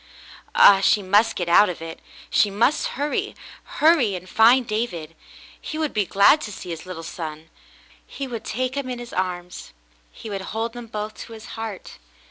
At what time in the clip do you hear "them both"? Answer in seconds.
10.73-11.13